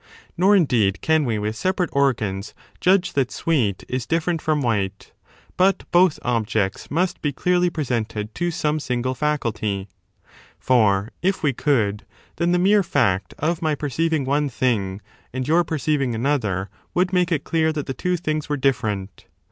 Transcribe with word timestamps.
Nor 0.35 0.55
indeed 0.55 0.99
can 1.01 1.25
we 1.25 1.37
with 1.37 1.55
separate 1.55 1.91
organs 1.93 2.55
judge 2.79 3.13
that 3.13 3.29
sweet 3.29 3.83
is 3.87 4.07
different 4.07 4.41
from 4.41 4.63
white, 4.63 5.11
but 5.57 5.83
both 5.91 6.17
objects 6.23 6.89
must 6.89 7.21
be 7.21 7.31
clearly 7.31 7.69
presented 7.69 8.33
to 8.33 8.49
some 8.49 8.79
single 8.79 9.13
faculty. 9.13 9.87
For, 10.57 11.09
if 11.21 11.43
we 11.43 11.53
could, 11.53 12.03
then 12.37 12.51
the 12.51 12.57
mere 12.57 12.81
fact 12.81 13.35
of 13.37 13.61
my 13.61 13.75
perceiving 13.75 14.25
one 14.25 14.49
thing 14.49 15.03
and 15.33 15.47
your 15.47 15.63
perceiving 15.63 16.15
another 16.15 16.71
would 16.95 17.13
make 17.13 17.31
it 17.31 17.43
clear 17.43 17.71
that 17.71 17.85
the 17.85 17.93
two 17.93 18.17
things 18.17 18.49
were 18.49 18.57
different. 18.57 19.27